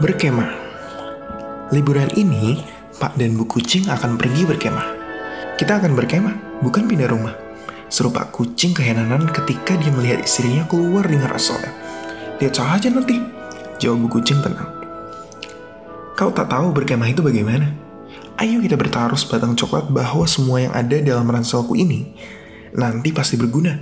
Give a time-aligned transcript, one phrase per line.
[0.00, 0.48] Berkemah
[1.76, 2.56] Liburan ini,
[2.96, 4.96] Pak dan Bu Kucing akan pergi berkemah.
[5.60, 7.36] Kita akan berkemah, bukan pindah rumah.
[7.92, 11.68] Seru Pak Kucing kehenanan ketika dia melihat istrinya keluar dengan rasolnya.
[12.40, 13.20] Lihat saja nanti,
[13.76, 14.72] jawab Bu Kucing tenang.
[16.16, 17.68] Kau tak tahu berkemah itu bagaimana?
[18.40, 22.16] Ayo kita bertaruh sebatang coklat bahwa semua yang ada dalam ranselku ini
[22.72, 23.76] nanti pasti berguna.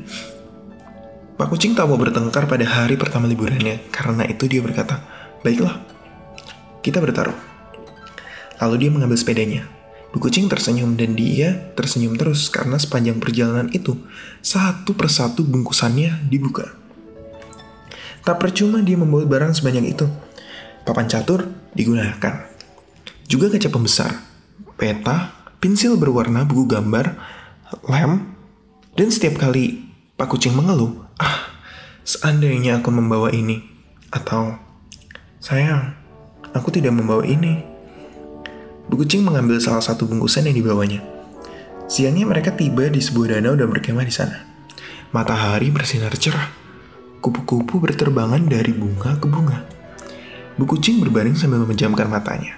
[1.39, 4.99] Pak Kucing tak mau bertengkar pada hari pertama liburannya, karena itu dia berkata,
[5.47, 5.98] Baiklah,
[6.83, 7.37] kita bertaruh.
[8.59, 9.63] Lalu dia mengambil sepedanya.
[10.09, 13.95] Bu kucing tersenyum dan dia tersenyum terus karena sepanjang perjalanan itu,
[14.41, 16.73] satu persatu bungkusannya dibuka.
[18.25, 20.09] Tak percuma dia membawa barang sebanyak itu.
[20.89, 22.49] Papan catur digunakan.
[23.29, 24.25] Juga kaca pembesar,
[24.81, 27.21] peta, pensil berwarna, buku gambar,
[27.85, 28.33] lem,
[28.97, 29.85] dan setiap kali
[30.17, 31.53] Pak Kucing mengeluh, ah,
[32.03, 33.63] seandainya aku membawa ini,
[34.09, 34.57] atau
[35.39, 35.95] sayang,
[36.53, 37.61] aku tidak membawa ini.
[38.89, 41.05] Bu Kucing mengambil salah satu bungkusan yang dibawanya.
[41.89, 44.45] Siangnya mereka tiba di sebuah danau dan berkemah di sana.
[45.13, 46.53] Matahari bersinar cerah.
[47.21, 49.65] Kupu-kupu berterbangan dari bunga ke bunga.
[50.57, 52.57] Bu Kucing berbaring sambil memejamkan matanya.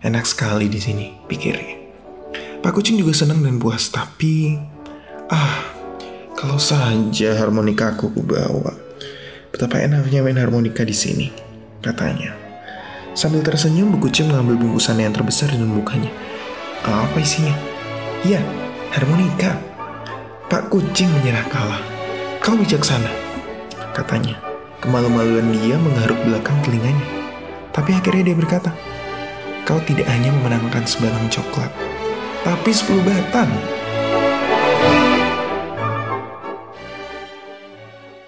[0.00, 1.76] Enak sekali di sini, pikirnya.
[2.60, 4.56] Pak Kucing juga senang dan puas, tapi...
[5.30, 5.70] Ah,
[6.34, 8.72] kalau saja harmonika aku bawa.
[9.52, 11.28] Betapa enaknya main harmonika di sini,
[11.84, 12.49] katanya.
[13.20, 16.08] Sambil tersenyum, Bu Kucing mengambil bungkusan yang terbesar dan membukanya.
[16.88, 17.52] Apa isinya?
[18.24, 18.40] Ya,
[18.96, 19.60] harmonika.
[20.48, 21.84] Pak Kucing menyerah kalah.
[22.40, 23.12] Kau bijaksana,
[23.92, 24.40] katanya.
[24.80, 27.04] Kemalu-maluan dia menggaruk belakang telinganya.
[27.76, 28.72] Tapi akhirnya dia berkata,
[29.68, 31.68] Kau tidak hanya memenangkan sebatang coklat,
[32.40, 33.52] tapi sepuluh batang.